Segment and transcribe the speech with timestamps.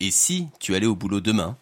[0.00, 1.56] Et si tu allais au boulot demain?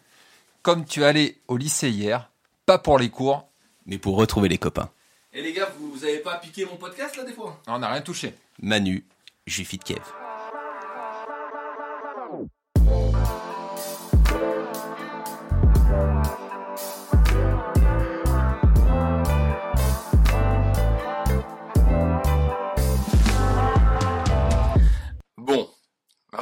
[0.61, 2.29] Comme tu allais au lycée hier,
[2.67, 3.47] pas pour les cours,
[3.87, 4.91] mais pour retrouver les copains.
[5.33, 7.59] Et les gars, vous, vous avez pas piqué mon podcast là des fois?
[7.67, 8.35] On n'a rien touché.
[8.61, 9.05] Manu,
[9.47, 9.83] Juffy de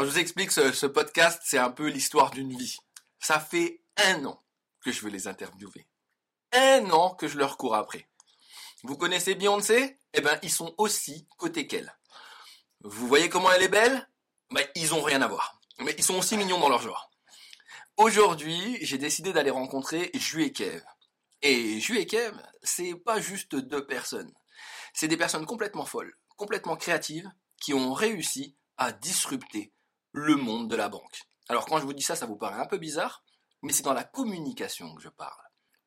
[0.05, 2.77] je vous explique, ce, podcast, c'est un peu l'histoire d'une vie.
[3.19, 4.43] Ça fait un an
[4.81, 5.87] que je veux les interviewer.
[6.51, 8.07] Un an que je leur cours après.
[8.83, 9.97] Vous connaissez Beyoncé?
[10.13, 11.97] Eh ben, ils sont aussi côté qu'elle.
[12.81, 14.07] Vous voyez comment elle est belle?
[14.51, 15.59] Ben, ils ont rien à voir.
[15.79, 17.09] Mais ils sont aussi mignons dans leur genre.
[17.97, 20.83] Aujourd'hui, j'ai décidé d'aller rencontrer Ju et Kev.
[21.41, 24.31] Et Ju et Kev, c'est pas juste deux personnes.
[24.93, 29.73] C'est des personnes complètement folles, complètement créatives, qui ont réussi à disrupter
[30.15, 31.23] le monde de la banque.
[31.49, 33.23] Alors quand je vous dis ça, ça vous paraît un peu bizarre,
[33.61, 35.41] mais c'est dans la communication que je parle.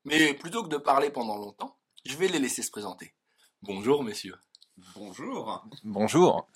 [0.04, 3.14] Mais plutôt que de parler pendant longtemps, je vais les laisser se présenter.
[3.62, 4.36] Bonjour messieurs.
[4.94, 5.64] Bonjour.
[5.82, 6.46] Bonjour.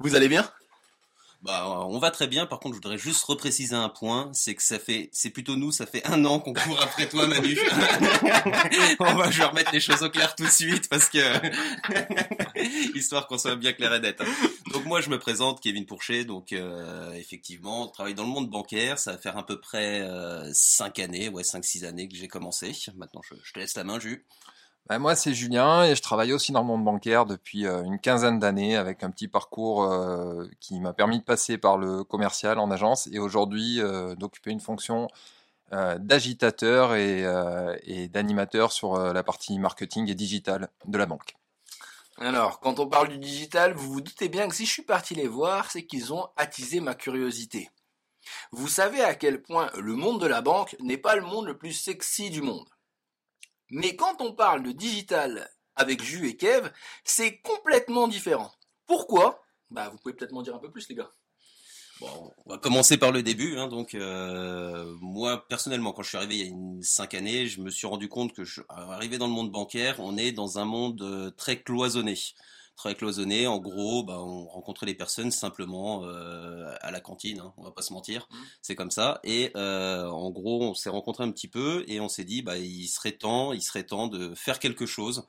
[0.00, 0.50] Vous allez bien?
[1.42, 2.44] Bah, on va très bien.
[2.44, 5.72] Par contre, je voudrais juste repréciser un point, c'est que ça fait, c'est plutôt nous,
[5.72, 7.58] ça fait un an qu'on court après toi, Manu.
[9.00, 11.18] on va, je vais remettre les choses au clair tout de suite parce que
[12.94, 14.20] histoire qu'on soit bien clair et net.
[14.20, 14.26] hein.
[14.74, 16.24] Donc moi, je me présente, Kevin Pourchet.
[16.26, 18.98] Donc euh, effectivement, je travaille dans le monde bancaire.
[18.98, 22.28] Ça va faire à peu près euh, cinq années, ouais, cinq six années que j'ai
[22.28, 22.72] commencé.
[22.96, 24.26] Maintenant, je, je te laisse la main, Jus.
[24.88, 28.00] Bah, moi, c'est Julien et je travaille aussi dans le monde bancaire depuis euh, une
[28.00, 32.58] quinzaine d'années avec un petit parcours euh, qui m'a permis de passer par le commercial
[32.58, 35.08] en agence et aujourd'hui euh, d'occuper une fonction
[36.00, 41.36] d'agitateur et, d'animateur sur la partie marketing et digital de la banque.
[42.18, 45.14] Alors, quand on parle du digital, vous vous doutez bien que si je suis parti
[45.14, 47.70] les voir, c'est qu'ils ont attisé ma curiosité.
[48.50, 51.56] Vous savez à quel point le monde de la banque n'est pas le monde le
[51.56, 52.66] plus sexy du monde.
[53.70, 56.70] Mais quand on parle de digital avec Ju et Kev,
[57.04, 58.52] c'est complètement différent.
[58.86, 59.44] Pourquoi?
[59.70, 61.10] Bah, vous pouvez peut-être m'en dire un peu plus, les gars.
[62.00, 63.58] Bon, on va commencer par le début.
[63.58, 67.60] Hein, donc, euh, moi, personnellement, quand je suis arrivé il y a cinq années, je
[67.60, 70.64] me suis rendu compte que, je, arrivé dans le monde bancaire, on est dans un
[70.64, 72.18] monde euh, très cloisonné.
[72.76, 73.46] Très cloisonné.
[73.46, 77.38] En gros, bah, on rencontrait les personnes simplement euh, à la cantine.
[77.40, 78.50] Hein, on va pas se mentir, Mhm.
[78.62, 79.20] c'est comme ça.
[79.22, 82.56] Et euh, en gros, on s'est rencontrés un petit peu et on s'est dit, bah,
[82.56, 85.28] il serait temps, il serait temps de faire quelque chose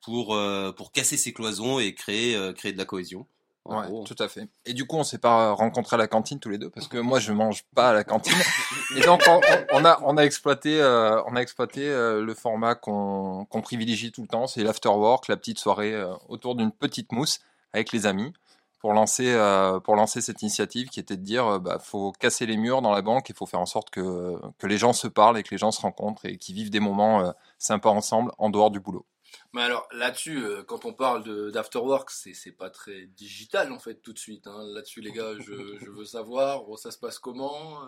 [0.00, 3.28] pour euh, pour casser ces cloisons et créer euh, créer de la cohésion.
[3.64, 4.04] En Ouais, gros.
[4.04, 4.48] tout à fait.
[4.64, 6.98] Et du coup, on s'est pas rencontrés à la cantine tous les deux parce que
[6.98, 8.32] moi, je mange pas à la cantine.
[8.96, 9.40] Et donc, on,
[9.72, 14.10] on a, on a exploité, euh, on a exploité euh, le format qu'on qu'on privilégie
[14.10, 17.40] tout le temps, c'est l'afterwork, la petite soirée euh, autour d'une petite mousse
[17.72, 18.32] avec les amis
[18.80, 19.36] pour lancer,
[19.82, 23.02] pour lancer cette initiative qui était de dire, bah, faut casser les murs dans la
[23.02, 25.58] banque et faut faire en sorte que, que les gens se parlent et que les
[25.58, 29.04] gens se rencontrent et qu'ils vivent des moments sympas ensemble en dehors du boulot.
[29.52, 33.96] Mais alors, là-dessus, euh, quand on parle d'afterwork, c'est c'est pas très digital, en fait,
[34.02, 34.46] tout de suite.
[34.46, 34.62] hein.
[34.74, 37.80] Là-dessus, les gars, je, je veux savoir, bon, ça se passe comment?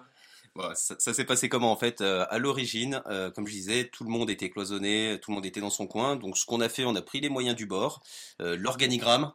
[0.55, 3.89] Voilà, ça, ça s'est passé comment en fait Euh, À l'origine, euh, comme je disais,
[3.89, 6.17] tout le monde était cloisonné, tout le monde était dans son coin.
[6.17, 8.03] Donc ce qu'on a fait, on a pris les moyens du bord,
[8.41, 9.33] euh, l'organigramme,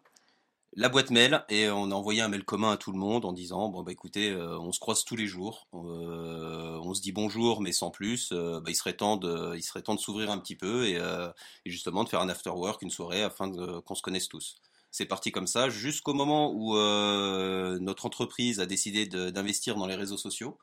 [0.76, 3.32] la boîte mail, et on a envoyé un mail commun à tout le monde en
[3.34, 7.12] disant bon bah écoutez, euh, on se croise tous les jours, euh, on se dit
[7.14, 8.32] bonjour mais sans plus.
[8.34, 10.98] euh, bah, il serait temps de, il serait temps de s'ouvrir un petit peu et,
[10.98, 11.30] euh,
[11.66, 13.50] justement de faire un after work, une soirée afin
[13.82, 14.58] qu'on se connaisse tous.
[14.92, 19.96] C'est parti comme ça jusqu'au moment où euh, notre entreprise a décidé d'investir dans les
[19.96, 20.58] réseaux sociaux.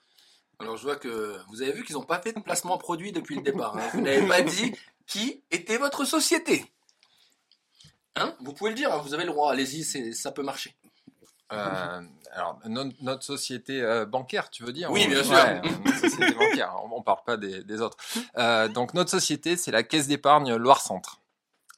[0.58, 3.36] Alors, je vois que vous avez vu qu'ils n'ont pas fait de placement produit depuis
[3.36, 3.76] le départ.
[3.76, 3.88] hein.
[3.94, 4.72] Vous n'avez pas dit
[5.06, 6.64] qui était votre société.
[8.16, 9.84] Hein Vous pouvez le dire, hein, vous avez le droit, allez-y,
[10.14, 10.74] ça peut marcher.
[11.52, 12.00] Euh,
[12.32, 15.32] alors, no- notre société euh, bancaire, tu veux dire Oui, ou- bien sûr.
[15.34, 17.98] Ouais, notre société bancaire, on, on parle pas des, des autres.
[18.38, 21.18] Euh, donc, notre société, c'est la Caisse d'épargne Loire-Centre.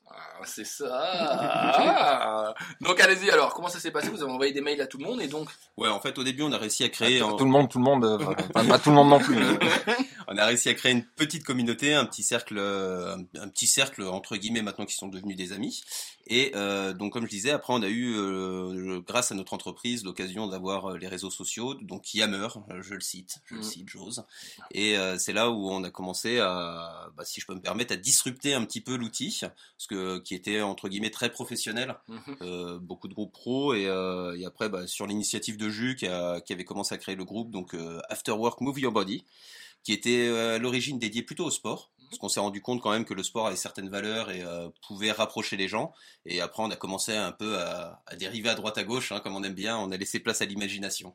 [0.09, 0.89] Ah, c'est ça.
[0.93, 2.55] Ah.
[2.81, 4.09] Donc, allez-y, alors, comment ça s'est passé?
[4.11, 5.49] Vous avez envoyé des mails à tout le monde et donc.
[5.77, 7.85] Ouais, en fait, au début, on a réussi à créer, Tout le monde, tout le
[7.85, 8.19] monde, euh,
[8.55, 9.37] enfin, pas tout le monde non plus.
[9.37, 9.59] mais-
[10.29, 14.03] on a réussi à créer une petite communauté, un petit cercle, un, un petit cercle
[14.05, 15.83] entre guillemets maintenant qui sont devenus des amis.
[16.27, 20.05] Et euh, donc, comme je disais, après, on a eu, euh, grâce à notre entreprise,
[20.05, 23.67] l'occasion d'avoir euh, les réseaux sociaux, donc Yammer, euh, je le cite, je le Mhm.
[23.67, 24.25] cite, j'ose.
[24.71, 27.93] Et euh, c'est là où on a commencé à, bah, si je peux me permettre,
[27.93, 31.97] à disrupter un petit peu l'outil, parce que qui était entre guillemets très professionnel.
[32.43, 36.07] Euh, beaucoup de groupes pro et, euh, et après bah, sur l'initiative de Jus qui,
[36.07, 39.25] a- qui avait commencé à créer le groupe donc euh, After Work Move Your Body
[39.83, 43.05] qui était à l'origine dédié plutôt au sport parce qu'on s'est rendu compte quand même
[43.05, 45.93] que le sport avait certaines valeurs et euh, pouvait rapprocher les gens.
[46.27, 49.21] Et après on a commencé un peu à, à dériver à droite à gauche hein,
[49.21, 49.77] comme on aime bien.
[49.77, 51.15] On a laissé place à l'imagination.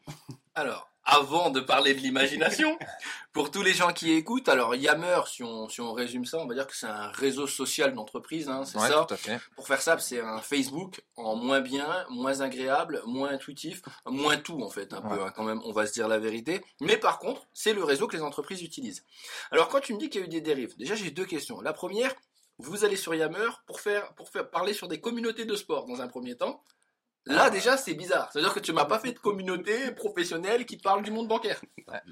[0.56, 2.77] Alors, avant de parler de l'imagination,
[3.33, 6.47] pour tous les gens qui écoutent, alors Yammer, si on, si on résume ça, on
[6.47, 9.06] va dire que c'est un réseau social d'entreprise, hein, c'est Ouais, ça.
[9.07, 9.39] tout à fait.
[9.56, 14.61] Pour faire ça, c'est un Facebook en moins bien, moins agréable, moins intuitif, moins tout
[14.61, 16.63] en fait, un peu hein, quand même, on va se dire la vérité.
[16.81, 19.03] Mais par contre, c'est le réseau que les entreprises utilisent.
[19.51, 21.61] Alors quand tu me dis qu'il y a eu des dérives, déjà j'ai deux questions.
[21.61, 22.13] La première,
[22.59, 26.01] vous allez sur Yammer pour faire, pour faire parler sur des communautés de sport dans
[26.01, 26.63] un premier temps.
[27.25, 31.04] Là déjà c'est bizarre, c'est-à-dire que tu m'as pas fait de communauté professionnelle qui parle
[31.04, 31.62] du monde bancaire.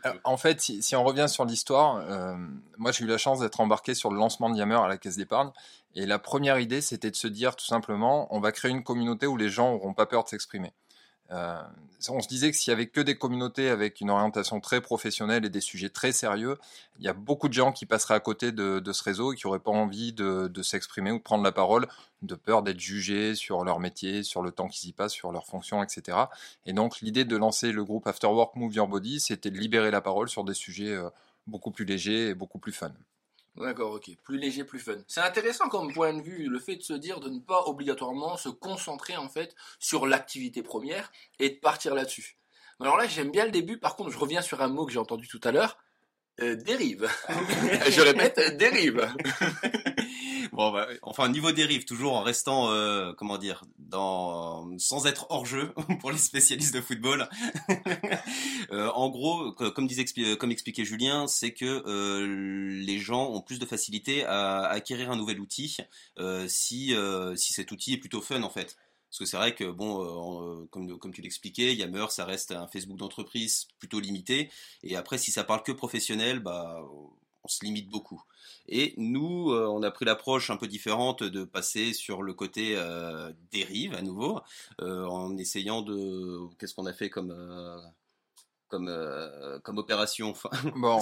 [0.05, 2.35] Euh, En fait, si, on revient sur l'histoire, euh,
[2.77, 5.17] moi j'ai eu la chance d'être embarqué sur le lancement de Yammer à la caisse
[5.17, 5.51] d'épargne.
[5.95, 9.25] Et la première idée, c'était de se dire tout simplement, on va créer une communauté
[9.25, 10.71] où les gens n'auront pas peur de s'exprimer.
[11.31, 11.61] Euh,
[12.09, 15.45] on se disait que s'il y avait que des communautés avec une orientation très professionnelle
[15.45, 16.57] et des sujets très sérieux,
[16.99, 19.45] il y a beaucoup de gens qui passeraient à côté de, ce réseau et qui
[19.45, 21.87] n'auraient pas envie de, s'exprimer ou de prendre la parole,
[22.21, 25.47] de peur d'être jugés sur leur métier, sur le temps qu'ils y passent, sur leurs
[25.47, 26.17] fonctions, etc.
[26.65, 29.91] Et donc l'idée de lancer le groupe After Work Move Your Body, c'était de libérer
[29.91, 31.09] la parole sur des sujets euh,
[31.47, 32.91] beaucoup plus légers et beaucoup plus fun.
[33.57, 34.11] D'accord, ok.
[34.23, 34.97] Plus léger, plus fun.
[35.07, 38.37] C'est intéressant comme point de vue, le fait de se dire de ne pas obligatoirement
[38.37, 42.37] se concentrer en fait sur l'activité première et de partir là-dessus.
[42.79, 43.77] Alors là, j'aime bien le début.
[43.77, 45.77] Par contre, je reviens sur un mot que j'ai entendu tout à l'heure.
[46.39, 47.09] Euh, dérive.
[47.89, 49.07] je répète, dérive.
[50.57, 55.71] Bon, bah, enfin, niveau dérive, toujours en restant, euh, comment dire, sans être hors jeu
[56.01, 57.29] pour les spécialistes de football.
[58.71, 60.03] Euh, en gros, co- comme disait,
[60.35, 65.15] comme expliquait Julien, c'est que euh, les gens ont plus de facilité à, acquérir un
[65.15, 65.77] nouvel outil
[66.19, 66.93] euh, si,
[67.35, 68.75] si cet outil est plutôt fun en fait.
[69.09, 72.97] Parce que c'est vrai que bon, comme, comme tu l'expliquais, Yammer, ça reste un Facebook
[72.97, 74.49] d'entreprise plutôt limité.
[74.83, 76.81] Et après, si ça parle que professionnel, bah,
[77.47, 78.21] on se limite beaucoup.
[78.67, 82.73] Et nous, euh, on a pris l'approche un peu différente de passer sur le côté
[82.75, 84.41] euh, dérive à nouveau,
[84.81, 87.33] euh, en essayant de, qu'est-ce qu'on a fait comme
[88.67, 90.29] comme euh, comme opération.
[90.31, 90.99] Enfin, Bon,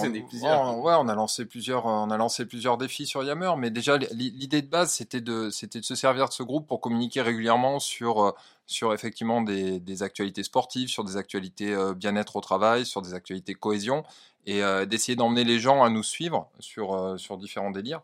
[0.56, 3.70] bon, ouais, on a lancé plusieurs, euh, on a lancé plusieurs défis sur Yammer, mais
[3.72, 6.82] déjà l'i- l'idée de base, c'était de, c'était de se servir de ce groupe pour
[6.82, 8.32] communiquer régulièrement sur, euh,
[8.68, 13.54] sur effectivement des, des actualités sportives, sur des actualités bien-être au travail, sur des actualités
[13.56, 14.04] cohésion,
[14.48, 18.02] et euh, d'essayer d'emmener les gens à nous suivre sur, sur différents délires.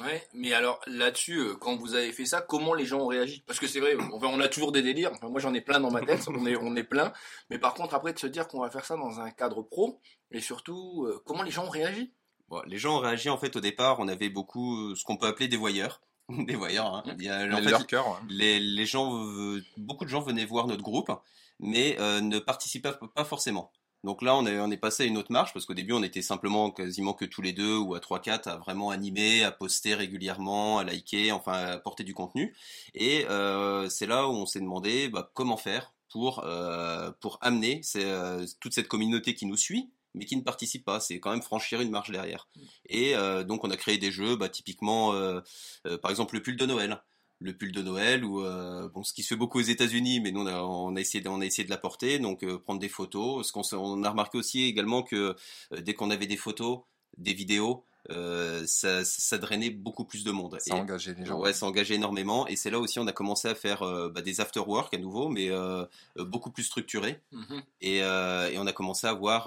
[0.00, 3.44] Ouais, mais alors là-dessus, euh, quand vous avez fait ça, comment les gens ont réagi?
[3.46, 5.12] Parce que c'est vrai, enfin, on a toujours des délires.
[5.14, 6.22] Enfin, moi, j'en ai plein dans ma tête.
[6.28, 7.12] On est, on est plein.
[7.48, 10.00] Mais par contre, après, de se dire qu'on va faire ça dans un cadre pro,
[10.32, 12.12] et surtout, euh, comment les gens ont réagi?
[12.48, 14.00] Bon, les gens ont réagi en fait au départ.
[14.00, 16.92] On avait beaucoup euh, ce qu'on peut appeler des voyeurs, des voyeurs.
[16.92, 17.02] hein.
[17.18, 18.16] Il y a- en Les fait, lurkers, ouais.
[18.28, 21.12] les, les gens, euh, beaucoup de gens venaient voir notre groupe,
[21.60, 23.70] mais euh, ne participaient pas forcément.
[24.04, 26.02] Donc là, on est, on est passé à une autre marche parce qu'au début, on
[26.02, 29.94] était simplement quasiment que tous les deux ou à 3-4 à vraiment animer, à poster
[29.94, 32.54] régulièrement, à liker, enfin à porter du contenu.
[32.94, 37.80] Et euh, c'est là où on s'est demandé bah, comment faire pour, euh, pour amener
[37.96, 41.00] euh, toute cette communauté qui nous suit mais qui ne participe pas.
[41.00, 42.48] C'est quand même franchir une marche derrière.
[42.88, 45.40] Et euh, donc on a créé des jeux, bah, typiquement, euh,
[45.86, 47.02] euh, par exemple le pull de Noël
[47.44, 50.32] le pull de Noël ou euh, bon ce qui se fait beaucoup aux États-Unis mais
[50.32, 52.18] nous on a, on a essayé de, on a essayé de l'apporter.
[52.18, 53.46] Donc euh, prendre des photos.
[53.46, 55.36] Ce qu'on on a remarqué aussi également que
[55.72, 56.80] euh, dès qu'on avait des photos
[57.18, 61.38] des vidéos euh, ça, ça drainait beaucoup plus de monde Ça Et- engagé les gens.
[61.40, 64.20] Ouais, ça engageait énormément et c'est là aussi on a commencé à faire euh, bah,
[64.22, 65.84] des after work à nouveau, mais euh,
[66.16, 67.62] beaucoup plus structurés Mhm.
[67.80, 69.44] et, et on a commencé à voir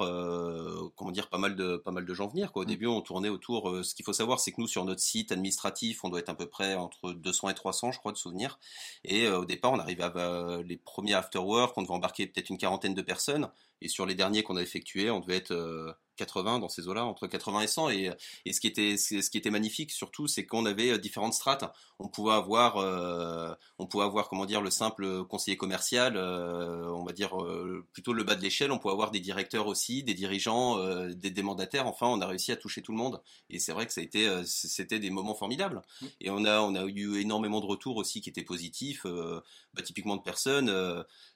[0.96, 2.64] comment dire pas mal de pas mal de gens venir quoi.
[2.64, 2.70] Au Mm.
[2.70, 3.84] début on tournait autour.
[3.84, 6.36] ce qu'il faut savoir c'est que nous sur notre site administratif on doit être à
[6.36, 8.60] peu près entre 200 et 300 je crois de souvenirs.
[9.04, 12.50] Et au départ on arrivait à euh, les premiers after work on devait embarquer peut-être
[12.50, 13.50] une quarantaine de personnes
[13.82, 15.52] et sur les derniers qu'on a effectués on devait être
[16.18, 17.90] 80 dans ces eaux-là, entre 80 et 100.
[17.90, 18.12] Et,
[18.46, 21.64] et ce qui était, ce qui était magnifique surtout, c'est qu'on avait euh, différentes strates.
[22.00, 27.04] On pouvait avoir, euh, on pouvait avoir, comment dire, le simple conseiller commercial, euh, on
[27.04, 28.72] va dire euh, plutôt le bas de l'échelle.
[28.72, 31.88] On pouvait avoir des directeurs aussi, des dirigeants, des, des mandataires.
[31.88, 33.22] Enfin, on a réussi à toucher tout le monde.
[33.50, 35.82] Et c'est vrai que ça a été, c'était des moments formidables.
[36.22, 39.06] Et on a, on a eu énormément de retours aussi qui étaient positifs.
[39.06, 40.72] bah, typiquement de personnes.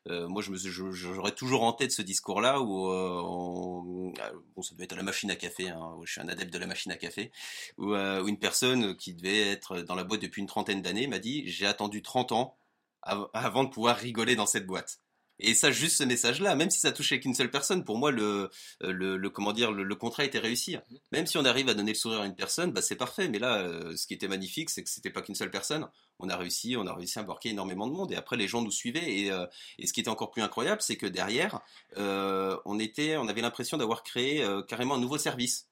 [0.08, 4.14] moi, je me, j'aurais toujours en tête ce discours-là où, on-
[4.56, 5.70] bon, ça devait être à la machine à café.
[5.70, 7.32] Hein, je suis un adepte de la machine à café,
[7.78, 11.08] où, euh, où une personne qui devait être dans la boîte depuis une trentaine d'années
[11.08, 12.58] m'a dit j'ai attendu 30 ans
[13.02, 15.00] av- avant de pouvoir rigoler dans cette boîte.
[15.42, 18.50] Et ça, juste ce message-là, même si ça touchait qu'une seule personne, pour moi, le,
[18.84, 20.78] euh, le, le- comment dire, le, le contrat était réussi.
[21.12, 23.28] Même si on arrive à donner le sourire à une personne, bah, c'est parfait.
[23.28, 25.88] Mais là, euh, ce qui était magnifique, c'est que c'était pas qu'une seule personne.
[26.20, 28.12] On a réussi, on a réussi à embarquer énormément de monde.
[28.12, 29.12] Et après, les gens nous suivaient.
[29.12, 29.46] Et, euh,
[29.80, 31.60] et ce qui était encore plus incroyable, c'est que derrière,
[31.98, 35.68] euh, on était, on avait l'impression d'avoir créé euh, carrément un nouveau service.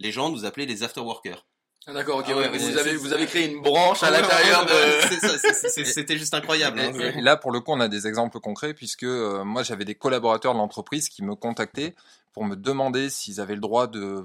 [0.00, 1.46] Les gens nous appelaient les afterworkers.
[1.86, 4.64] Ah, D'accord, ok, Ah ouais, ouais, vous, avez, vous avez créé une branche à l'intérieur
[4.66, 5.84] ouais, ouais, de...
[5.84, 6.78] C'était juste incroyable.
[6.78, 6.92] hein.
[7.14, 9.84] Et, et là, pour le coup, on a des exemples concrets puisque euh, moi, j'avais
[9.84, 11.94] des collaborateurs de l'entreprise qui me contactaient
[12.32, 14.24] pour me demander s'ils avaient le droit de,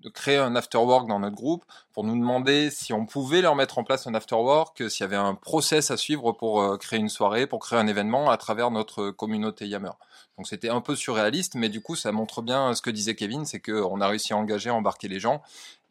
[0.00, 3.76] de créer un afterwork dans notre groupe, pour nous demander si on pouvait leur mettre
[3.78, 7.08] en place un afterwork, s'il y avait un process à suivre pour euh, créer une
[7.10, 9.90] soirée, pour créer un événement à travers notre communauté Yammer.
[10.38, 13.44] Donc c'était un peu surréaliste, mais du coup, ça montre bien ce que disait Kevin,
[13.46, 15.40] c'est qu'on a réussi à engager, à embarquer les gens,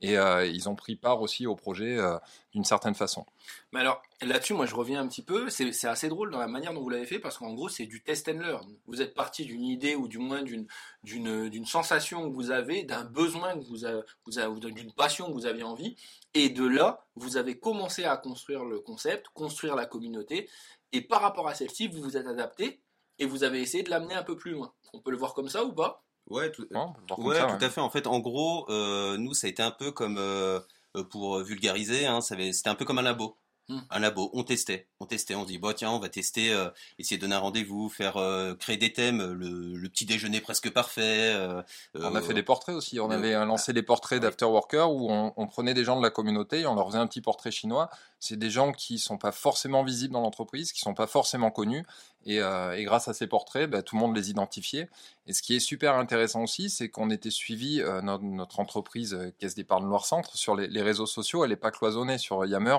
[0.06, 2.18] et euh, ils ont pris part aussi au projet euh,
[2.54, 3.26] d'une certaine façon.
[3.72, 5.50] Mais alors, là-dessus, moi, je reviens un petit peu.
[5.50, 8.04] C'est assez drôle dans la manière dont vous l'avez fait parce qu'en gros, c'est du
[8.04, 8.78] test and learn.
[8.86, 13.58] Vous êtes parti d'une idée ou du moins d'une sensation que vous avez, d'un besoin
[13.58, 15.96] que vous avez, d'une passion que vous aviez envie,
[16.34, 20.50] et de là, vous avez commencé à construire le concept, construire la communauté,
[20.92, 22.80] et par rapport à celle-ci, vous vous êtes adapté
[23.18, 24.74] et vous avez essayé de l'amener un peu plus loin.
[24.94, 26.05] On peut le voir comme ça ou pas?
[26.30, 27.82] Ouais, tout, Hein, ouais, ça, tout à fait.
[27.82, 30.60] En fait, en gros, euh, nous, ça a été un peu comme, euh,
[30.98, 33.38] euh, pour vulgariser, hein, ça avait- c'était un peu comme un labo.
[33.68, 33.80] Hmm.
[33.90, 36.70] Un labo, on testait, on testait, on se dit, bon tiens, on va tester, euh,
[37.00, 40.70] essayer de donner un rendez-vous, faire euh, créer des thèmes, le, le petit déjeuner presque
[40.72, 41.34] parfait.
[41.34, 41.64] euh,
[41.96, 43.00] On a euh, fait des portraits aussi.
[43.00, 44.22] On euh, avait lancé des portraits ouais.
[44.22, 47.08] d'afterworkers où on, on prenait des gens de la communauté et on leur faisait un
[47.08, 47.90] petit portrait chinois.
[48.26, 51.86] C'est des gens qui sont pas forcément visibles dans l'entreprise, qui sont pas forcément connus.
[52.26, 54.90] Et, euh, grâce à ces portraits, bah, tout le monde les identifiait.
[55.28, 59.32] Et ce qui est super intéressant aussi, c'est qu'on était suivi, euh, notre, entreprise euh,
[59.38, 61.44] Caisse d'épargne Loire Centre, sur les, réseaux sociaux.
[61.44, 62.78] Elle n'est pas cloisonnée sur Yammer.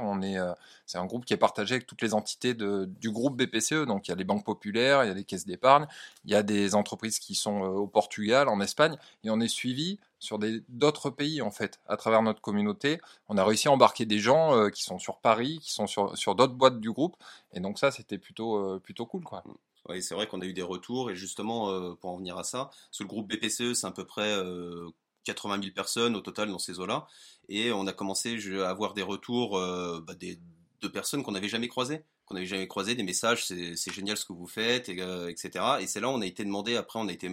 [0.84, 3.86] C'est un groupe qui est partagé avec toutes les entités du groupe BPCE.
[3.86, 5.86] Donc il y a les banques populaires, il y a les caisses d'épargne,
[6.24, 10.00] il y a des entreprises qui sont au Portugal, en Espagne, et on est suivi
[10.18, 13.00] sur d'autres pays en fait à travers notre communauté.
[13.28, 16.16] On a réussi à embarquer des gens euh, qui sont sur Paris, qui sont sur,
[16.16, 17.16] sur d'autres boîtes du groupe,
[17.52, 19.42] et donc ça c'était plutôt euh, plutôt cool quoi.
[19.88, 22.44] Oui, c'est vrai qu'on a eu des retours et justement, euh, pour en venir à
[22.44, 24.88] ça, sur le groupe BPCE, c'est à peu près euh,
[25.24, 27.06] 80 000 personnes au total dans ces eaux-là.
[27.48, 30.40] Et on a commencé à avoir des retours bah, des,
[30.80, 32.02] de personnes qu'on n'avait jamais croisées.
[32.24, 35.64] Qu'on n'avait jamais croisées, des messages, c'est génial ce que vous faites, et, etc.
[35.80, 37.30] Et c'est là on a été demandé, après on a été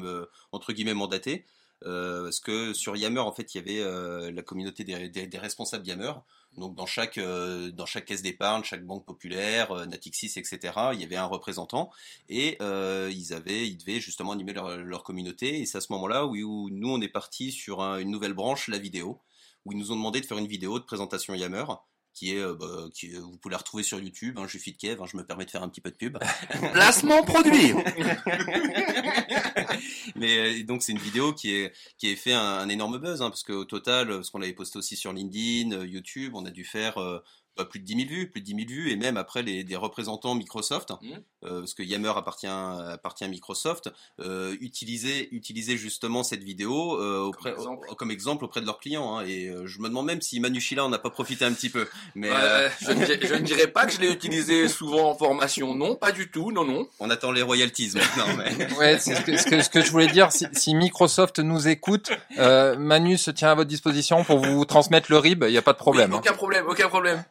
[0.52, 1.46] entre guillemets mandaté.
[1.86, 5.86] Euh, parce que sur Yammer, en fait, il y avait euh, la communauté des, responsables
[5.86, 6.14] Yammer.
[6.58, 10.60] Donc dans chaque, euh, dans chaque caisse d'épargne, chaque banque populaire, Natixis, etc.,
[10.94, 11.90] il y avait un représentant
[12.30, 15.62] et ils avaient, ils devaient justement animer leur, communauté.
[15.62, 18.68] Et c'est à ce moment-là où, nous on est parti sur un- une nouvelle branche,
[18.68, 19.20] la vidéo,
[19.66, 21.66] où ils nous ont demandé de faire une vidéo de présentation Yammer.
[22.14, 24.38] Qui est, euh, bah, qui est- vous pouvez la retrouver sur YouTube.
[24.38, 25.96] Hein, je suis de Kev, hein, je me permets de faire un petit peu de
[25.96, 26.18] pub.
[26.74, 27.74] Placement produit
[30.16, 33.22] Mais euh, donc c'est une vidéo qui est qui a fait un, un énorme buzz
[33.22, 36.52] hein, parce qu'au total, parce qu'on l'avait posté aussi sur LinkedIn, euh, YouTube, on a
[36.52, 37.20] dû faire euh,
[37.58, 39.64] bah, plus de 10 000 vues, plus de 10 000 vues et même après les
[39.64, 41.22] des représentants Microsoft, Mhm.
[41.46, 47.20] euh, parce que Yammer appartient appartient à Microsoft, euh, utiliser utiliser justement cette vidéo euh,
[47.22, 47.88] auprès, exemple.
[47.90, 49.18] au- comme exemple auprès de leurs clients.
[49.18, 49.26] hein.
[49.26, 51.70] et euh, je me demande même si Manu Chila en a pas profité un petit
[51.70, 51.88] peu.
[52.16, 55.10] Mais Ouais, euh, je, ne dirais, je ne dirais pas que je l'ai utilisé souvent
[55.12, 55.76] en formation.
[55.76, 56.52] Non, pas du tout.
[56.52, 56.88] Non, non.
[57.00, 58.26] on attend les royalties maintenant.
[58.38, 58.68] Mais...
[58.78, 60.32] Ouais, c'est ce que, ce que, ce que je voulais dire.
[60.32, 65.12] Si, si Microsoft nous écoute, euh, Manu se tient à votre disposition pour vous transmettre
[65.12, 65.44] le RIB.
[65.48, 66.12] Il n'y a pas de problème.
[66.12, 66.20] Oui, hein.
[66.24, 67.24] aucun problème, aucun problème.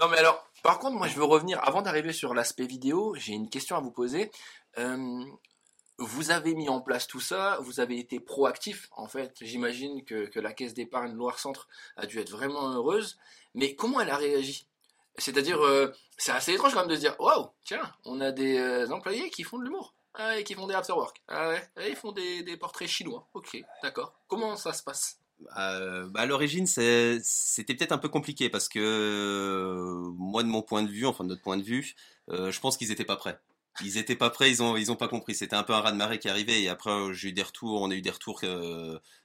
[0.00, 3.32] Non, mais alors, par contre, moi, je veux revenir, avant d'arriver sur l'aspect vidéo, j'ai
[3.32, 4.30] une question à vous poser.
[4.78, 5.24] Euh,
[5.98, 9.36] vous avez mis en place tout ça, vous avez été proactif, en fait.
[9.40, 13.18] J'imagine que, que la caisse d'épargne Loire-Centre a dû être vraiment heureuse.
[13.54, 14.68] Mais comment elle a réagi?
[15.16, 18.90] C'est-à-dire, euh, c'est assez étrange quand même de dire, waouh, tiens, on a des euh,
[18.90, 19.94] employés qui font de l'humour.
[20.14, 21.22] Ah qui font des afterwork.
[21.28, 23.28] Ah ouais, ils font des, des portraits chinois.
[23.34, 24.14] Ok, d'accord.
[24.26, 25.20] Comment ça se passe?
[25.56, 30.62] Euh, bah, à l'origine, c'était peut-être un peu compliqué parce que euh, moi, de mon
[30.62, 31.94] point de vue, enfin de notre point de vue,
[32.30, 33.38] euh, je pense qu'ils étaient pas prêts.
[33.80, 35.34] Ils étaient pas prêts, ils ont ils ont pas compris.
[35.36, 37.80] C'était un peu un raz de marée qui arrivait et après j'ai eu des retours,
[37.82, 38.40] on a eu des retours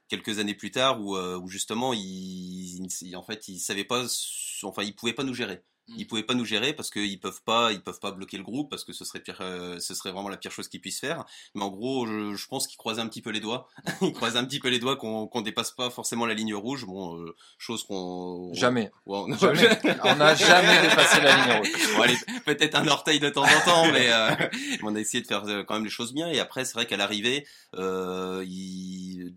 [0.08, 4.04] quelques années plus tard où, où justement ils, ils- en fait ils savaient pas,
[4.62, 5.62] enfin ils pouvaient pas nous gérer.
[5.88, 8.70] Ils pouvaient pas nous gérer parce qu'ils peuvent pas, ils peuvent pas bloquer le groupe
[8.70, 11.24] parce que ce serait pire, euh, ce serait vraiment la pire chose qu'ils puissent faire.
[11.54, 13.68] Mais en gros, je, je pense qu'ils croisaient un petit peu les doigts.
[14.02, 16.86] ils croisaient un petit peu les doigts qu'on qu'on dépasse pas forcément la ligne rouge.
[16.86, 18.90] Bon, euh, chose qu'on Jamais.
[19.06, 19.68] Ouais, on- Jamais.
[20.04, 21.86] On n'a jamais dépassé la ligne rouge.
[21.96, 24.30] Bon, peut-être un orteil de temps en temps, mais euh,
[24.82, 26.28] on a essayé de faire euh, quand même les choses bien.
[26.30, 29.34] Et après, c'est vrai qu'à l'arrivée, euh, il,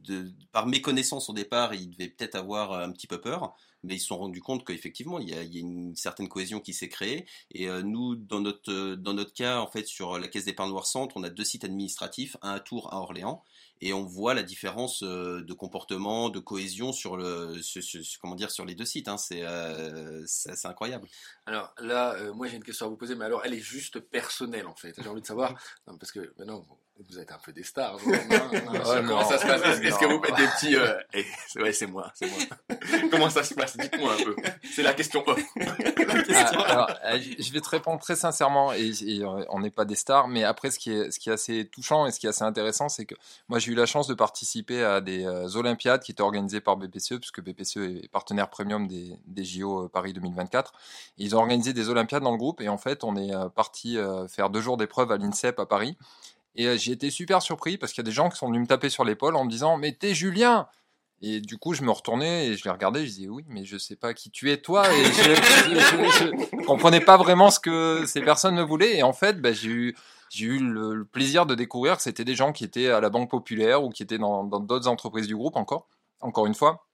[0.51, 4.07] par méconnaissance au départ, ils devaient peut-être avoir un petit peu peur, mais ils se
[4.07, 7.25] sont rendus compte qu'effectivement, il y a, y a une certaine cohésion qui s'est créée.
[7.51, 10.71] Et euh, nous, dans notre euh, dans notre cas, en fait, sur la caisse d'épargne
[10.71, 13.43] Loire Centre, on a deux sites administratifs, un à Tours, un à Orléans.
[13.81, 18.35] Et on voit la différence euh, de comportement, de cohésion sur le, sur- sur- comment
[18.35, 19.07] dire, sur les deux sites.
[19.07, 19.17] Hein.
[19.17, 20.23] C'est, euh,
[20.63, 21.07] incroyable.
[21.45, 23.99] Alors là, euh, moi j'ai une question à vous poser, mais alors elle est juste
[23.99, 24.93] personnelle en fait.
[25.01, 25.53] J'ai envie de savoir,
[25.87, 26.65] non, parce que maintenant,
[27.09, 27.95] Vous êtes un peu des stars.
[27.99, 28.19] vous, Ouais,
[29.07, 29.79] Comment ça se passe?
[29.79, 30.75] Est-ce que vous faites des petits...
[30.75, 32.39] euh, eh, c'est- ouais, c'est moi, c'est moi.
[33.11, 33.77] Comment ça se passe?
[33.77, 34.35] Dites-moi un peu.
[34.73, 35.23] C'est la question.
[35.27, 36.89] Ah, alors,
[37.39, 40.71] je vais te répondre très sincèrement, et, et, on n'est pas des stars, mais après,
[40.71, 43.05] ce qui, est, ce qui est assez touchant et ce qui est assez intéressant, c'est
[43.05, 43.15] que
[43.47, 46.77] moi, j'ai eu la chance de participer à des euh, Olympiades qui étaient organisées par
[46.77, 50.71] BPCE, puisque BPCE est partenaire premium des, JO euh, Paris 2024.
[51.17, 53.49] Et ils ont organisé des Olympiades dans le groupe, et en fait, on est euh,
[53.49, 53.97] parti
[54.29, 55.97] faire deux jours d'épreuve à l'INSEP à Paris.
[56.55, 58.67] Et j'ai été super surpris parce qu'il y a des gens qui sont venus me
[58.67, 60.67] taper sur l'épaule en me disant Mais t'es Julien
[61.21, 63.01] et du coup, je me retournais et je les regardais.
[63.05, 64.91] Je disais oui, mais je sais pas qui tu es toi.
[64.91, 68.97] Et je comprenais pas vraiment ce que ces personnes me voulaient.
[68.97, 69.95] Et en fait, bah, j'ai eu
[70.29, 73.29] j'ai eu le, plaisir de découvrir que c'était des gens qui étaient à la Banque
[73.29, 75.87] Populaire ou qui étaient dans d'autres entreprises du groupe encore,
[76.21, 76.87] encore une fois,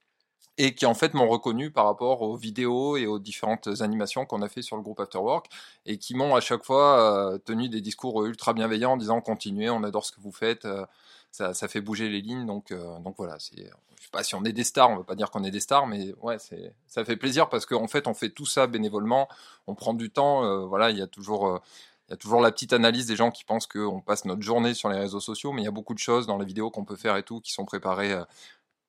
[0.56, 4.42] et qui en fait m'ont reconnu par rapport aux vidéos et aux différentes animations qu'on
[4.42, 5.46] a fait sur le groupe Afterwork
[5.84, 9.70] et qui m'ont à chaque fois euh, tenu des discours ultra bienveillants en disant continuez,
[9.70, 10.64] on adore ce que vous faites.
[10.64, 10.86] euh,
[11.32, 13.36] ça, ça fait bouger les lignes, donc, euh, donc voilà.
[13.40, 15.50] C'est, je sais pas si on est des stars, on va pas dire qu'on est
[15.50, 18.68] des stars, mais ouais, c'est, ça fait plaisir parce qu'en fait, on fait tout ça
[18.68, 19.28] bénévolement,
[19.66, 20.66] on prend du temps.
[20.68, 21.60] voilà, il y a toujours,
[22.08, 24.74] il y a toujours la petite analyse des gens qui pensent qu'on passe notre journée
[24.74, 26.84] sur les réseaux sociaux, mais il y a beaucoup de choses dans les vidéos qu'on
[26.84, 28.24] peut faire et tout qui sont préparées euh,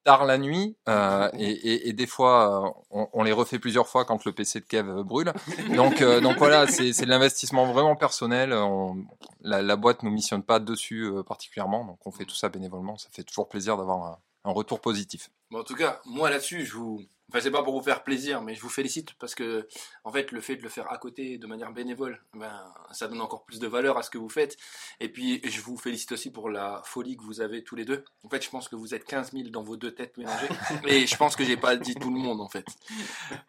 [0.04, 3.88] tard la nuit euh, et, et, et des fois euh, on, on les refait plusieurs
[3.88, 5.34] fois quand le PC de Kev brûle.
[5.76, 8.54] Donc, euh, donc voilà, c'est de l'investissement vraiment personnel.
[8.54, 9.04] On-
[9.42, 12.98] la, la boîte nous missionne pas dessus particulièrement, donc on fait tout ça bénévolement.
[12.98, 15.30] Ça fait toujours plaisir d'avoir un, un retour positif.
[15.52, 17.02] Bon, en tout cas, moi là-dessus, je vous.
[17.30, 19.68] Enfin, c'est pas pour vous faire plaisir, mais je vous félicite parce que,
[20.04, 23.20] en fait, le fait de le faire à côté de manière bénévole, ben, ça donne
[23.20, 24.58] encore plus de valeur à ce que vous faites.
[25.00, 28.06] Et puis, je vous félicite aussi pour la folie que vous avez tous les deux.
[28.24, 30.50] En fait, je pense que vous êtes 15 000 dans vos deux têtes mélangées.
[30.86, 32.66] Et je pense que j'ai pas dit tout le monde, en fait.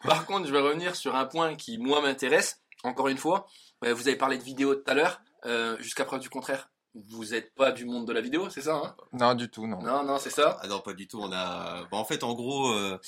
[0.03, 2.63] Par contre, je vais revenir sur un point qui, moi, m'intéresse.
[2.83, 3.47] Encore une fois,
[3.85, 5.21] euh, vous avez parlé de vidéo tout à l'heure.
[5.45, 6.71] Euh, Jusqu'à preuve du contraire,
[7.09, 8.95] vous n'êtes pas du monde de la vidéo, c'est ça hein?
[9.13, 9.81] Non, du tout, non.
[9.83, 10.59] Non, non, c'est ça?
[10.63, 11.21] Ah non, pas du tout.
[11.21, 11.85] On a.
[11.91, 12.99] Bon, en fait, en gros, euh,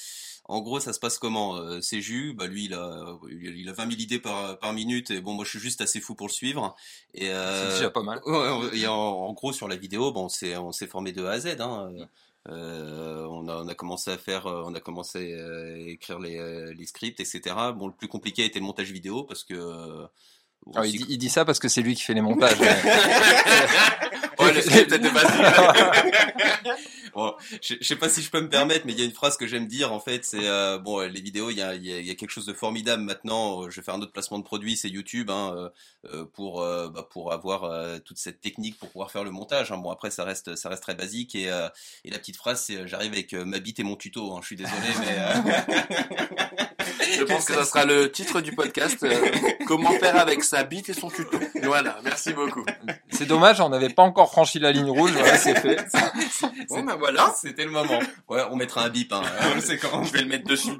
[0.44, 3.72] en gros, ça se passe comment euh, C'est Jus, bah lui, il a, il a
[3.72, 5.10] 20 000 idées par, par minute.
[5.10, 6.76] Et bon, moi, je suis juste assez fou pour le suivre.
[7.14, 8.20] Et C'est euh, déjà pas mal.
[8.72, 11.32] Et en, en gros, sur la vidéo, bon, on s'est, on s'est formé de A
[11.32, 11.56] à Z.
[11.60, 11.90] Hein.
[12.48, 16.38] Euh, on, a, on a commencé à faire, euh, on a commencé à écrire les,
[16.38, 17.54] euh, les scripts, etc.
[17.74, 20.06] Bon, le plus compliqué était le montage vidéo parce que.
[20.74, 22.58] Ah, il, dit, il dit ça parce que c'est lui qui fait les montages.
[22.60, 22.68] ouais.
[24.38, 25.44] Ouais, le script était facile.
[27.14, 29.10] Bon, je, je sais pas si je peux me permettre, mais il y a une
[29.12, 31.84] phrase que j'aime dire en fait, c'est euh, bon les vidéos, il y a, il
[31.84, 33.64] y, a, il y a quelque chose de formidable maintenant.
[33.64, 35.70] euh, Je vais faire un autre placement de produit, c'est YouTube, hein,
[36.12, 39.72] euh, pour euh, bah, pour avoir euh, toute cette technique pour pouvoir faire le montage.
[39.72, 39.78] Hein.
[39.78, 41.68] Bon après ça reste ça reste très basique et euh,
[42.04, 44.32] et la petite phrase c'est j'arrive avec euh, ma bite et mon tuto.
[44.36, 44.38] Hein.
[44.42, 46.64] Je suis désolé, mais euh,
[47.16, 49.02] Je pense que ça sera le titre du podcast.
[49.02, 49.30] euh,
[49.66, 51.38] comment faire avec sa bite et son tuto.
[51.62, 52.64] Voilà, merci beaucoup.
[53.10, 55.12] c'est dommage, on n'avait pas encore franchi la ligne rouge.
[55.12, 55.78] Voilà, c'est fait.
[56.68, 57.34] Bon, ben voilà.
[57.36, 57.98] c'était le moment.
[58.28, 59.12] Ouais, on mettra un bip.
[59.12, 59.22] Hein.
[59.60, 60.76] c'est quand Je vais le mettre dessus.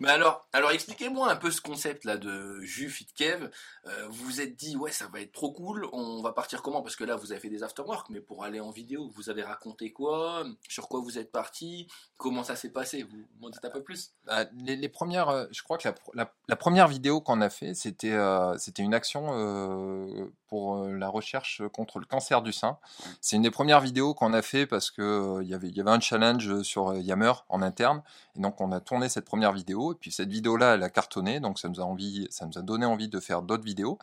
[0.00, 3.50] Mais alors, alors expliquez-moi un peu ce concept là de Jus Fit Kev.
[3.86, 5.86] Euh, vous vous êtes dit ouais ça va être trop cool.
[5.92, 6.82] On va partir comment?
[6.82, 9.42] Parce que là vous avez fait des afterwork, mais pour aller en vidéo, vous avez
[9.42, 10.44] raconté quoi?
[10.68, 11.86] Sur quoi vous êtes parti?
[12.16, 13.02] Comment ça s'est passé?
[13.02, 16.10] Vous m'en dites un peu plus Bah, les, les premières, je crois que la, pr-
[16.14, 21.08] la, la première vidéo qu'on a fait, c'était euh, une action euh, pour euh, la
[21.08, 22.78] recherche contre le cancer du sein.
[23.20, 26.62] C'est une des premières vidéos qu'on a fait parce que il y avait un challenge
[26.62, 28.02] sur Yammer en interne.
[28.36, 29.92] Et donc on a tourné cette première vidéo.
[29.92, 31.40] Et puis cette vidéo là elle a cartonné.
[31.40, 33.98] Donc ça nous a donné envie de faire d'autres vidéos.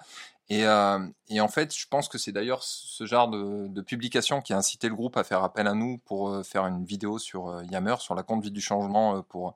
[0.50, 4.88] Et, en fait je pense que c'est d'ailleurs ce genre de, publication qui a incité
[4.88, 8.23] le groupe à faire appel à nous pour faire une vidéo sur Yammer sur la
[8.23, 9.56] conduite du changement pour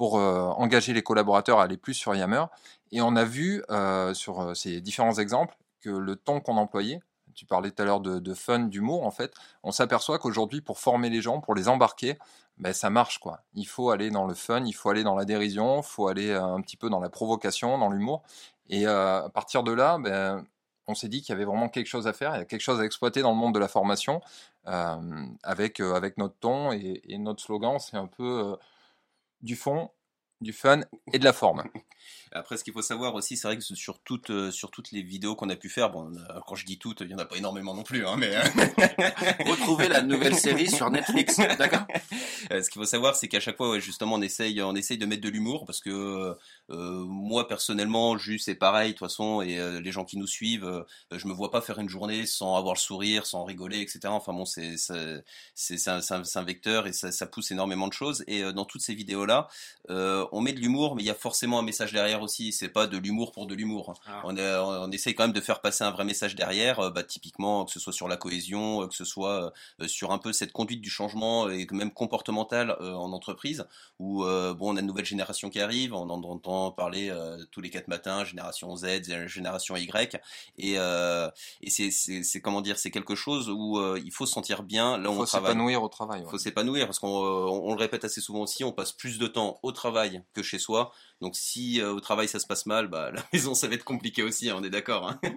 [0.00, 2.44] pour euh, engager les collaborateurs à aller plus sur Yammer.
[2.90, 7.00] Et on a vu euh, sur euh, ces différents exemples que le ton qu'on employait,
[7.34, 11.10] tu parlais tout à l'heure de, fun, d'humour, en fait, on s'aperçoit qu'aujourd'hui, pour former
[11.10, 12.16] les gens, pour les embarquer,
[12.56, 13.42] ben, ça marche quoi.
[13.52, 16.32] Il faut aller dans le fun, il faut aller dans la dérision, il faut aller
[16.32, 18.22] un petit peu dans la provocation, dans l'humour.
[18.70, 20.46] Et à partir de là, ben,
[20.86, 22.62] on s'est dit qu'il y avait vraiment quelque chose à faire, il y a quelque
[22.62, 24.22] chose à exploiter dans le monde de la formation
[24.64, 28.56] avec, avec notre ton et, et notre slogan, c'est un peu
[29.42, 29.90] du fond,
[30.40, 30.80] du fun
[31.12, 31.64] et de la forme.
[32.32, 35.02] Après, ce qu'il faut savoir aussi, c'est vrai que sur toutes, euh, sur toutes les
[35.02, 36.12] vidéos qu'on a pu faire, bon,
[36.46, 38.40] quand je dis toutes, il y en a pas énormément non plus, hein, mais euh,
[39.46, 41.86] Retrouvez la nouvelle série sur Netflix, d'accord?
[42.52, 44.98] Euh, ce qu'il faut savoir, c'est qu'à chaque fois, ouais, justement, on essaye, on essaye
[44.98, 46.36] de mettre de l'humour parce que
[46.70, 50.26] euh, moi personnellement, juste c'est pareil, de toute façon, et euh, les gens qui nous
[50.26, 53.80] suivent, euh, je me vois pas faire une journée sans avoir le sourire, sans rigoler,
[53.80, 54.14] etc.
[54.14, 55.22] Enfin bon, c'est c'est
[55.54, 58.24] c'est c'est un, c'est un- c'est un vecteur et ça, ça pousse énormément de choses.
[58.26, 59.48] Et euh, dans toutes ces vidéos là,
[59.90, 62.52] euh, on met de l'humour, mais il y a forcément un message derrière aussi.
[62.52, 63.94] C'est pas de l'humour pour de l'humour.
[64.06, 64.22] Ah.
[64.24, 66.80] On, on essaie quand même de faire passer un vrai message derrière.
[66.80, 70.12] euh, bah, typiquement, que ce soit sur la cohésion, euh, que ce soit euh, sur
[70.12, 73.64] un peu cette conduite du changement et même comportementale en entreprise,
[73.98, 75.94] où bon, on a une nouvelle génération qui arrive.
[75.94, 77.12] On en entend parler
[77.50, 80.20] tous les quatre matins, génération Z, génération Y,
[80.58, 85.10] et, et c'est, comment dire, c'est quelque chose où il faut se sentir bien là
[85.10, 86.20] où Il on faut s'épanouir au travail.
[86.20, 86.30] Il ouais.
[86.30, 89.26] faut s'épanouir parce qu'on on, on le répète assez souvent aussi, on passe plus de
[89.26, 90.92] temps au travail que chez soi.
[91.20, 93.84] Donc si euh, au travail ça se passe mal, bah la maison ça va être
[93.84, 95.08] compliqué aussi, hein, on est d'accord.
[95.08, 95.20] Hein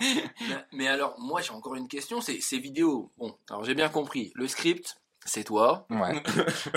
[0.00, 2.20] Mais, mais alors, moi, j'ai encore une question.
[2.20, 3.12] C'est ces vidéos.
[3.18, 4.32] Bon, alors j'ai bien compris.
[4.34, 5.86] Le script, c'est toi.
[5.90, 6.22] Ouais.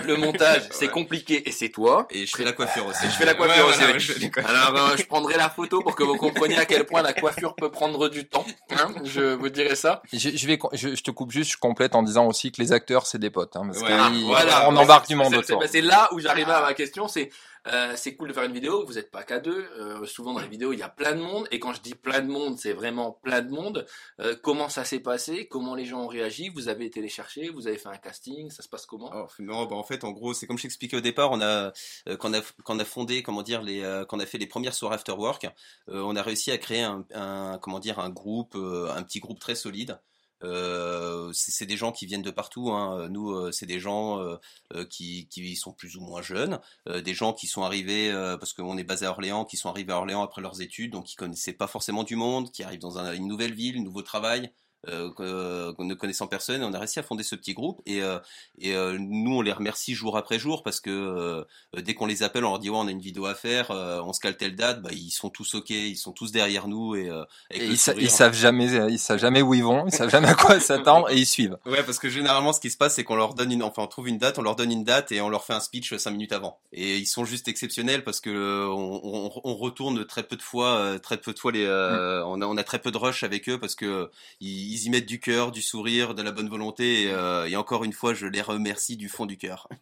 [0.04, 0.92] Le montage, c'est Ouais.
[0.92, 2.08] compliqué et c'est toi.
[2.12, 3.06] Et je fais la coiffure aussi.
[3.06, 3.80] Et je fais la coiffure Ouais, aussi.
[3.80, 4.32] voilà, je fais.
[4.46, 7.56] Alors, euh, je prendrai la photo pour que vous compreniez à quel point la coiffure
[7.56, 8.46] peut prendre du temps.
[8.72, 10.02] Hein, je vous dirai ça.
[10.14, 12.72] Je, je vais, je, je te coupe juste, je complète en disant aussi que les
[12.72, 14.70] acteurs c'est des potes, hein, parce Ouais, que ils- voilà.
[14.70, 15.64] on embarque du monde autour.
[15.68, 17.08] C'est là où j'arrivais à ma question.
[17.08, 17.30] C'est
[17.68, 18.86] euh, c'est cool de faire une vidéo.
[18.86, 19.66] Vous n'êtes pas qu'à deux.
[19.78, 21.48] Euh, souvent dans les vidéos, il y a plein de monde.
[21.52, 23.86] Et quand je dis plein de monde, c'est vraiment plein de monde.
[24.20, 25.48] Euh, comment ça s'est passé?
[25.48, 26.50] Comment les gens ont réagi?
[26.50, 27.50] Vous avez été les chercher?
[27.50, 28.50] Vous avez fait un casting?
[28.50, 29.12] Ça se passe comment?
[29.14, 31.72] Oh, non, bah, en fait, en gros, c'est comme je t'expliquais au départ, on a,
[32.08, 34.26] euh, quand on a, quand on a fondé, comment dire, les, euh, quand on a
[34.26, 35.48] fait les premières soirées after work,
[35.88, 39.56] on a réussi à créer un, un- comment dire, un groupe, un petit groupe très
[39.56, 40.00] solide.
[40.46, 42.72] Euh, c'est des gens qui viennent de partout.
[42.72, 43.10] Hein.
[43.10, 44.38] Nous, euh, c'est des gens euh,
[44.76, 48.54] euh, qui, sont plus ou moins jeunes, euh, des gens qui sont arrivés euh, parce
[48.54, 51.16] qu'on est basé à Orléans, qui sont arrivés à Orléans après leurs études, donc qui
[51.16, 54.52] connaissaient pas forcément du monde, qui arrivent dans un- une nouvelle ville, un nouveau travail.
[54.88, 58.20] Euh, que ne connaissant personne, on a réussi à fonder ce petit groupe et, euh,
[58.60, 61.44] et euh, nous on les remercie jour après jour parce que euh,
[61.82, 64.00] dès qu'on les appelle, on leur dit ouais on a une vidéo à faire, euh,
[64.04, 66.96] on se cale telle date, bah ils sont tous ok, ils sont tous derrière nous
[66.96, 69.92] et, euh, Et ils, sa- ils savent jamais, ils savent jamais où ils vont, ils
[69.92, 71.58] savent jamais à quoi s'attendre et ils suivent.
[71.66, 73.88] Ouais, parce que généralement, ce qui se passe, c'est qu'on leur donne une, enfin, on
[73.88, 76.12] trouve une date, on leur donne une date et on leur fait un speech cinq
[76.12, 76.60] minutes avant.
[76.74, 80.42] Et ils sont juste exceptionnels parce que euh, on, on, on retourne très peu de
[80.42, 82.98] fois, euh, très peu de fois les, euh, on a, on a très peu de
[82.98, 84.10] rush avec eux parce que
[84.42, 87.04] ils, ils y mettent du cœur, du sourire, de la bonne volonté.
[87.04, 89.68] Et, euh, et encore une fois, je les remercie du fond du cœur.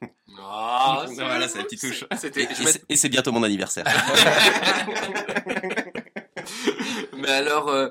[0.46, 2.04] Ah, Voilà, c'est la petite touche.
[2.12, 3.86] Et c'est- et c'est bientôt mon anniversaire.
[7.18, 7.90] Mais alors, euh,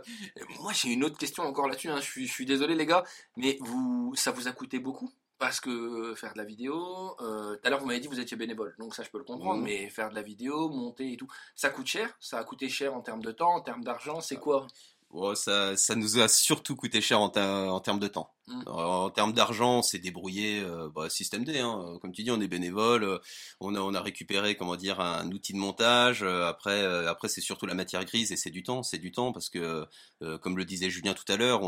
[0.61, 1.89] moi j'ai une autre question encore là-dessus.
[1.89, 1.97] hein.
[2.01, 3.05] Je, suis, je suis désolé les gars,
[3.37, 5.11] mais vous, ça vous a coûté beaucoup?
[5.39, 8.15] Parce que euh, faire de la vidéo, euh, tout à l'heure vous m'avez dit que
[8.15, 9.59] vous étiez bénévole, donc ça je peux le comprendre.
[9.61, 9.65] Mhm.
[9.65, 12.11] Mais faire de la vidéo, monter et tout, ça coûte cher?
[12.21, 14.21] Ça a coûté cher en termes de temps, en termes d'argent?
[14.21, 14.67] C'est quoi?
[15.13, 18.35] Bon, ça, ça nous a surtout coûté cher en, en termes de temps.
[18.49, 18.63] Mm.
[18.67, 21.61] En termes d'argent, on s'est débrouillé, euh, bah, système D.
[21.61, 21.99] Hein.
[22.01, 23.05] Comme tu dis, on est bénévole.
[23.05, 23.19] euh,
[23.61, 26.23] on a, on a récupéré, comment dire, un outil de montage.
[26.23, 28.83] euh, après, euh, après, c'est surtout la matière grise et c'est du temps.
[28.83, 29.87] C'est du temps parce que,
[30.23, 31.61] euh, comme le disait Julien tout à l'heure,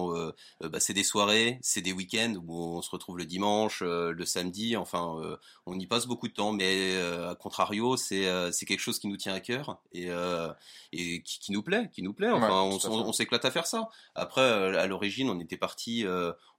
[0.60, 4.76] bah, c'est des soirées, c'est des week-ends où on se retrouve le dimanche, le samedi.
[4.76, 6.52] Enfin, on y passe beaucoup de temps.
[6.52, 10.08] Mais à contrario, c'est, quelque chose qui nous tient à cœur et,
[10.92, 12.30] et qui, qui nous plaît, qui nous plaît.
[12.30, 13.88] Enfin, Ouais, on, s'éclate à faire ça.
[14.14, 16.04] Après, à l'origine, on était parti,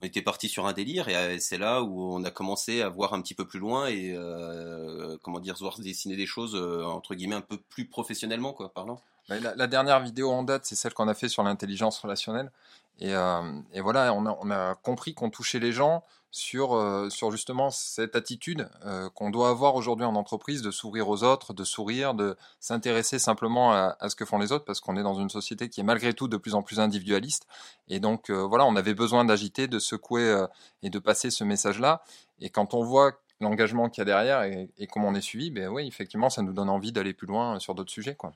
[0.05, 2.89] on était parti sur un délire, et euh, c'est là où on a commencé à
[2.89, 6.83] voir un petit peu plus loin et euh, comment dire, voir dessiner des choses euh,
[6.83, 9.01] entre guillemets un peu plus professionnellement, quoi, parlant.
[9.29, 12.51] Mais La, dernière vidéo en date, c'est celle qu'on a fait sur l'intelligence relationnelle.
[12.99, 13.41] Et, euh,
[13.77, 16.03] voilà, on a compris qu'on touchait les gens
[16.35, 21.07] sur, euh, sur justement cette attitude euh, qu'on doit avoir aujourd'hui en entreprise de s'ouvrir
[21.07, 24.97] aux autres, de sourire, de s'intéresser simplement à, ce que font les autres, parce qu'on
[24.97, 27.47] est dans une société qui est malgré tout de plus en plus individualiste.
[27.87, 30.45] Et donc euh, voilà, on avait besoin d'agiter, de secouer euh,
[30.83, 32.03] et de passer ce message-là.
[32.39, 35.51] Et quand on voit l'engagement qu'il y a derrière et, et comment on est suivi,
[35.51, 38.33] ben oui, effectivement, ça nous donne envie d'aller plus loin sur d'autres sujets, quoi.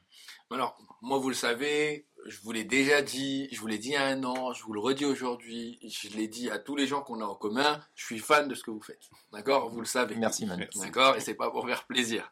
[0.51, 3.93] Alors, moi, vous le savez, je vous l'ai déjà dit, je vous l'ai dit il
[3.93, 6.88] y a un an, je vous le redis aujourd'hui, je l'ai dit à tous les
[6.88, 9.10] gens qu'on a en commun, je suis fan de ce que vous faites.
[9.32, 9.69] D'accord?
[9.69, 10.15] Vous le savez.
[10.15, 10.67] Merci, Manu.
[10.75, 11.15] D'accord?
[11.15, 12.32] Et c'est pas pour faire plaisir.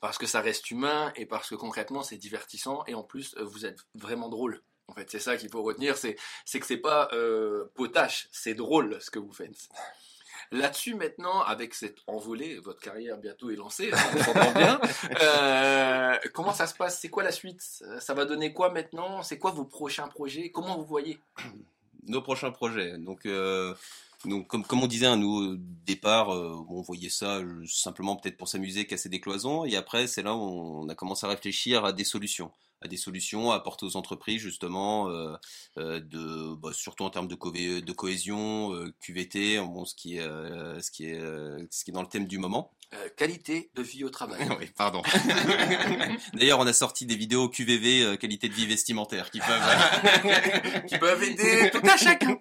[0.00, 3.66] Parce que ça reste humain et parce que concrètement, c'est divertissant et en plus, vous
[3.66, 4.62] êtes vraiment drôle.
[4.88, 8.54] En fait, c'est ça qu'il faut retenir, c'est c'est que c'est pas euh, potache, c'est
[8.54, 9.68] drôle ce que vous faites.
[10.50, 14.80] Là-dessus, maintenant, avec cette envolée, votre carrière bientôt est lancée, hein, on s'entend bien.
[15.20, 17.00] Euh, comment ça se passe?
[17.00, 17.60] C'est quoi la suite?
[18.00, 19.22] Ça va donner quoi maintenant?
[19.22, 20.50] C'est quoi vos prochains projets?
[20.50, 21.18] Comment vous voyez?
[22.06, 22.98] Nos prochains projets.
[22.98, 23.74] Donc, euh,
[24.24, 25.56] donc comme, comme on disait, hein, nous, au
[25.86, 29.64] départ, euh, on voyait ça simplement peut-être pour s'amuser, casser des cloisons.
[29.64, 32.50] Et après, c'est là où on a commencé à réfléchir à des solutions.
[32.80, 35.34] À des solutions à apporter aux entreprises justement, euh,
[35.78, 40.16] euh, de, bah, surtout en termes de, co- de cohésion, euh, QVT, bon, ce qui
[40.16, 41.18] est, ce qui est,
[41.70, 42.72] ce qui est dans le thème du moment.
[42.94, 44.48] Euh, qualité de vie au travail.
[44.58, 45.02] oui, pardon.
[46.32, 50.86] D'ailleurs, on a sorti des vidéos QVV, euh, qualité de vie vestimentaire, qui peuvent.
[50.86, 52.38] qui peuvent aider tout à chacun.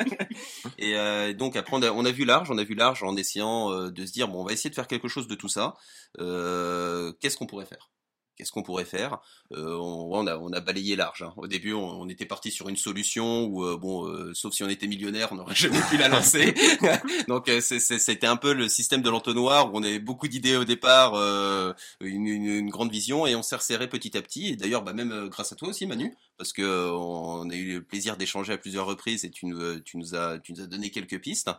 [0.77, 3.89] Et donc après, on a, on a vu large, on a vu large en essayant
[3.89, 5.73] de se dire bon, on va essayer de faire quelque chose de tout ça.
[6.17, 7.89] Qu'est-ce qu'on pourrait faire?
[8.37, 9.17] Qu'est-ce qu'on pourrait faire?
[9.53, 11.23] Euh, on, on, a, on a balayé large.
[11.23, 11.33] hein.
[11.37, 14.63] Au début, on, on était parti sur une solution où, euh, bon, euh, sauf si
[14.63, 16.53] on était millionnaire, on n'aurait jamais pu la lancer.
[17.27, 20.65] Donc, euh, c'était un peu le système de l'entonnoir où on avait beaucoup d'idées au
[20.65, 24.49] départ, euh, une, une- une grande vision, et on s'est resserré petit à petit.
[24.49, 27.75] Et d'ailleurs, bah, même grâce à toi aussi, Manu, parce que euh, on a eu
[27.75, 30.61] le plaisir d'échanger à plusieurs reprises et tu nous, euh, tu nous as, tu nous
[30.61, 31.49] as donné quelques pistes.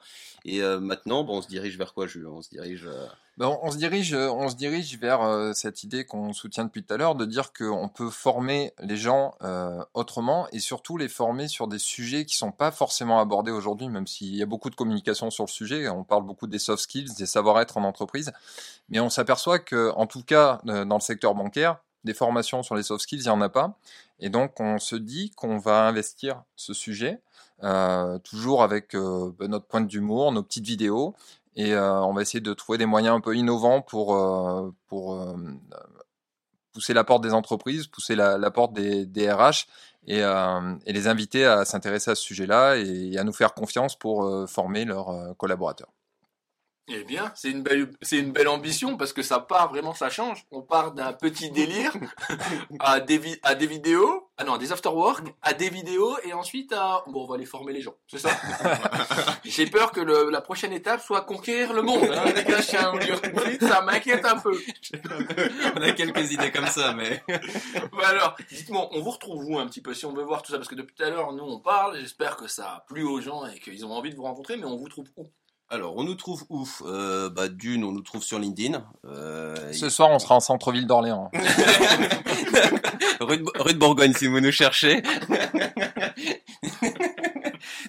[0.45, 2.27] Et euh, maintenant, bon, on se dirige vers quoi, Jules?
[2.27, 2.89] On se dirige.
[3.39, 6.83] Ben, on, on se dirige, on se dirige vers euh, cette idée qu'on soutient depuis
[6.83, 11.09] tout à l'heure de dire qu'on peut former les gens euh, autrement et surtout les
[11.09, 14.71] former sur des sujets qui sont pas forcément abordés aujourd'hui, même s'il y a beaucoup
[14.71, 15.89] de communication sur le sujet.
[15.89, 18.33] On parle beaucoup des soft skills, des savoir-être en entreprise,
[18.89, 22.75] mais on s'aperçoit que, en tout cas, euh, dans le secteur bancaire, des formations sur
[22.75, 23.79] les soft skills, il y en a pas.
[24.21, 27.21] Et donc, on se dit qu'on va investir ce sujet,
[27.63, 31.15] euh, toujours avec euh, ben, notre pointe d'humour, nos petites vidéos,
[31.59, 35.15] et euh, on va essayer de trouver des moyens un peu innovants pour, euh, pour
[35.15, 35.35] euh,
[36.73, 39.67] pousser la porte des entreprises, pousser la, porte des, des RH
[40.07, 43.97] et, euh, et les inviter à s'intéresser à ce sujet-là et, à nous faire confiance
[43.97, 45.91] pour former leurs collaborateurs.
[46.91, 50.09] Eh bien, c'est une belle, c'est une belle ambition parce que ça part vraiment, ça
[50.09, 50.47] change.
[50.51, 51.93] On part d'un petit délire
[52.81, 56.33] à des, vi- à des vidéos, ah non, à des after-work, à des vidéos et
[56.33, 58.31] ensuite à, bon, on va aller former les gens, c'est ça?
[59.45, 62.05] J'ai peur que le- la prochaine étape soit conquérir le monde.
[62.11, 64.59] Hein, les gars, je tiens à vous dire tout de suite, ça m'inquiète un peu.
[65.77, 67.23] on a quelques idées comme ça, mais.
[67.93, 70.53] Bah alors, dites-moi, on vous retrouve où un petit peu si on veut voir tout
[70.53, 70.59] ça?
[70.59, 73.21] Parce que depuis tout à l'heure, nous on parle, j'espère que ça a plu aux
[73.21, 75.27] gens et qu'ils ont envie de vous rencontrer, mais on vous trouve où?
[75.71, 76.67] Alors, on nous trouve où?
[76.87, 78.83] Euh, bah, D'une, on nous trouve sur LinkedIn.
[79.05, 81.31] Euh, Ce soir, on sera en centre-ville d'Orléans.
[83.21, 85.03] rue, de, rue de Bourgogne, si vous nous cherchez.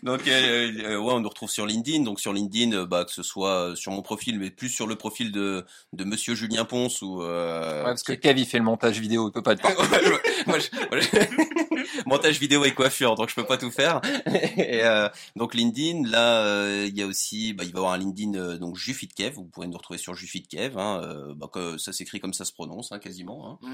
[0.04, 2.04] donc, euh, euh, ouais, on nous retrouve sur LinkedIn.
[2.04, 4.96] Donc, sur LinkedIn, euh, bah, que ce soit sur mon profil, mais plus sur le
[4.96, 7.22] profil de, de Monsieur Julien Ponce ou.
[7.24, 9.82] Euh, Ouais, parce que Kev, il fait le montage vidéo, il peut pas être partout.
[10.48, 14.02] moi, je- moi, je- montage vidéo et coiffure, donc je peux pas tout faire.
[14.58, 17.94] Et, euh, donc LinkedIn, là, euh, il y a aussi, bah, il va y avoir
[17.94, 19.34] un LinkedIn euh, donc Jufitkev.
[19.36, 20.78] Vous pourrez nous retrouver sur Jufitkev.
[20.78, 23.60] Hein, euh, bah, que ça s'écrit comme ça se prononce, hein, quasiment.
[23.64, 23.70] Hein.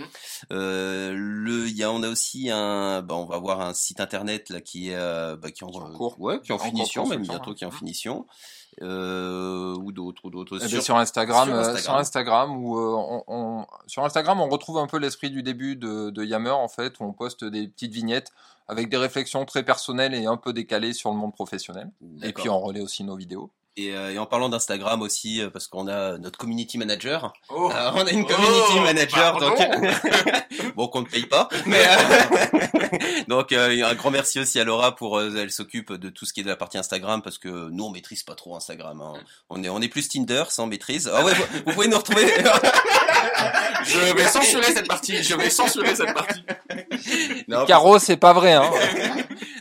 [0.51, 3.99] Euh, le, il y a, on a aussi un, bah, on va avoir un site
[3.99, 6.14] internet là qui est, euh, bah, qui est en, en cours.
[6.19, 7.53] Ouais, qui est en, finition, même bientôt hein.
[7.55, 8.25] qui est en finition.
[8.81, 10.57] Euh, ou d'autres, ou d'autres.
[10.57, 11.81] Eh ben, Sur- sur Instagram, sur euh, Instagram.
[11.83, 15.77] sur Instagram, où euh, on, on- sur Instagram, on retrouve un peu l'esprit du début
[15.77, 18.33] de, de Yammer en fait, où on poste des petites vignettes
[18.67, 21.89] avec des réflexions très personnelles et un peu décalées sur le monde professionnel.
[22.23, 23.49] Et puis on relaie aussi nos vidéos.
[23.77, 27.33] Et, euh, et en parlant d'Instagram aussi, euh, parce qu'on a notre community manager.
[27.49, 29.49] Oh Euh, on a une community Oh, manager, pardon.
[29.49, 29.59] donc
[30.77, 32.67] bon qu'on ne paye pas, mais euh,
[33.27, 36.31] donc euh, un grand merci aussi à Laura pour euh, elle s'occupe de tout ce
[36.31, 39.01] qui est de la partie Instagram parce que nous on maîtrise pas trop Instagram.
[39.01, 39.13] hein.
[39.49, 41.11] On est on est plus Tinder sans maîtrise.
[41.13, 42.27] Ah ouais, vous, vous pouvez nous retrouver.
[43.83, 46.43] Je vais censurer cette partie, je vais censurer cette partie.
[47.47, 48.71] Non, Caro, c'est pas vrai, hein.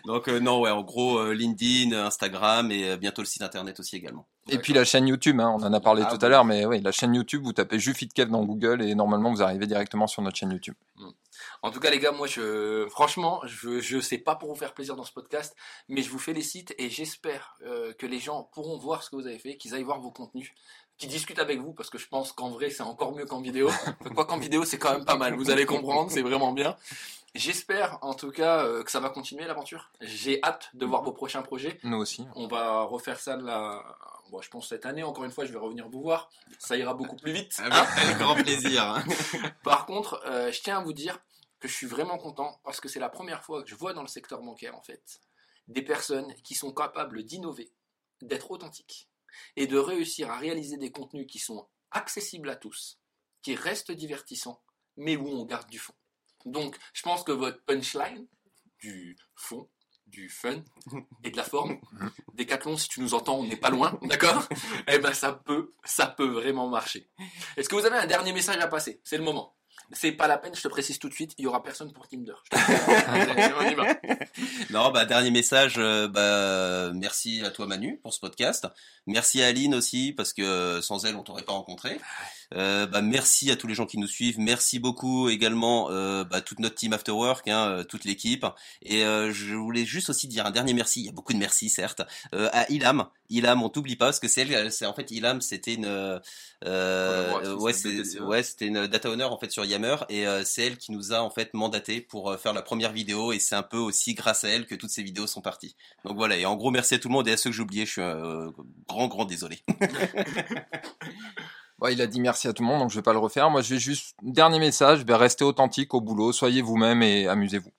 [0.04, 3.80] Donc euh, non ouais, en gros euh, LinkedIn, Instagram et euh, bientôt le site internet
[3.80, 4.26] aussi également.
[4.48, 6.66] Et puis la chaîne YouTube, hein, on en a parlé Ah tout à l'heure, mais
[6.66, 10.22] oui, la chaîne YouTube, vous tapez Jufitkev dans Google et normalement vous arrivez directement sur
[10.22, 10.74] notre chaîne YouTube.
[11.62, 14.74] En tout cas, les gars, moi, je, franchement, je, je sais pas pour vous faire
[14.74, 15.56] plaisir dans ce podcast,
[15.88, 19.26] mais je vous félicite et j'espère euh, que les gens pourront voir ce que vous
[19.26, 20.52] avez fait, qu'ils aillent voir vos contenus,
[20.98, 23.70] qu'ils discutent avec vous, parce que je pense qu'en vrai, c'est encore mieux qu'en vidéo.
[24.14, 25.34] Quoi qu'en vidéo, c'est quand même pas mal.
[25.34, 26.76] Vous allez comprendre, c'est vraiment bien.
[27.34, 29.90] J'espère, en tout cas, euh, que ça va continuer l'aventure.
[30.00, 31.80] J'ai hâte de voir vos prochains projets.
[31.82, 32.24] Nous aussi.
[32.36, 33.82] On va refaire ça de la,
[34.30, 35.02] bon, je pense cette année.
[35.02, 36.30] Encore une fois, je vais revenir vous voir.
[36.58, 37.58] Ça ira beaucoup plus vite.
[37.58, 39.04] Avec grand plaisir.
[39.64, 41.18] Par contre, euh, je tiens à vous dire
[41.58, 44.02] que je suis vraiment content parce que c'est la première fois que je vois dans
[44.02, 45.20] le secteur bancaire, en fait,
[45.66, 47.72] des personnes qui sont capables d'innover,
[48.22, 49.08] d'être authentiques
[49.56, 53.00] et de réussir à réaliser des contenus qui sont accessibles à tous,
[53.42, 54.62] qui restent divertissants,
[54.96, 55.94] mais où on garde du fond.
[56.44, 58.26] Donc, je pense que votre punchline,
[58.78, 59.68] du fond,
[60.06, 60.62] du fun
[61.24, 61.78] et de la forme,
[62.34, 64.46] Décathlon, si tu nous entends, on n'est pas loin, d'accord?
[64.88, 67.08] Eh ben, ça peut, ça peut vraiment marcher.
[67.56, 69.00] Est-ce que vous avez un dernier message à passer?
[69.04, 69.56] C'est le moment.
[69.92, 72.08] C'est pas la peine, je te précise tout de suite, il y aura personne pour
[72.08, 72.32] Tinder.
[74.70, 78.66] Non, bah dernier message, euh, bah merci à toi Manu pour ce podcast.
[79.06, 82.00] Merci à Aline aussi parce que sans elle on t'aurait pas rencontré.
[82.54, 84.38] Euh, bah merci à tous les gens qui nous suivent.
[84.38, 88.46] Merci beaucoup également euh, bah, toute notre team After Work, hein, euh, toute l'équipe.
[88.82, 91.00] Et euh, je voulais juste aussi dire un dernier merci.
[91.00, 92.02] Il y a beaucoup de merci certes
[92.34, 93.06] euh, à Ilam.
[93.30, 94.70] Ilam, on t'oublie pas parce que c'est elle.
[94.72, 96.20] C'est en fait Ilam, c'était une
[96.66, 98.20] euh, ouais BTCE.
[98.20, 101.12] ouais c'était une data owner en fait sur Yammer et euh, c'est elle qui nous
[101.12, 104.14] a en fait mandaté pour euh, faire la première vidéo et c'est un peu aussi
[104.14, 105.76] grâce à elle que toutes ces vidéos sont parties.
[106.04, 107.62] Donc voilà, et en gros, merci à tout le monde et à ceux que j'ai
[107.62, 108.50] oubliés, je suis euh,
[108.88, 109.58] grand, grand désolé.
[111.78, 113.50] Bon, il a dit merci à tout le monde, donc je vais pas le refaire.
[113.50, 115.04] Moi, je vais juste dernier message.
[115.04, 117.70] Ben, restez authentique au boulot, soyez vous-même et amusez-vous.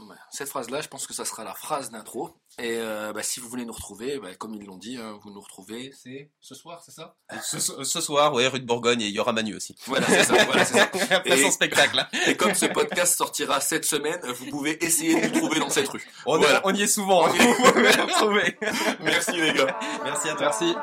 [0.00, 0.16] Ouais.
[0.32, 2.36] Cette phrase-là, je pense que ça sera la phrase d'intro.
[2.58, 5.30] Et euh, bah, si vous voulez nous retrouver, bah, comme ils l'ont dit, hein, vous
[5.30, 5.92] nous retrouvez.
[5.96, 7.14] C'est ce soir, c'est ça?
[7.42, 9.76] Ce, ce soir, ouais, rue de Bourgogne, et il y aura Manu aussi.
[9.86, 10.44] Voilà, c'est ça.
[10.44, 10.90] voilà, c'est ça.
[11.14, 11.98] Après Et- son spectacle.
[12.00, 12.08] hein.
[12.26, 15.88] Et comme ce podcast sortira cette semaine, vous pouvez essayer de nous trouver dans cette
[15.88, 16.04] rue.
[16.26, 16.60] On, Voilà.
[16.64, 17.24] on y est souvent.
[17.28, 18.58] On y est- Vous pouvez le retrouver.
[19.00, 19.78] Merci les gars.
[20.04, 20.40] Merci à toi.
[20.46, 20.74] Merci.